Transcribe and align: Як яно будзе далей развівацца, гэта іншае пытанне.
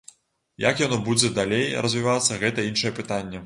Як 0.63 0.81
яно 0.85 0.97
будзе 1.09 1.31
далей 1.37 1.69
развівацца, 1.87 2.41
гэта 2.47 2.69
іншае 2.71 2.97
пытанне. 3.03 3.37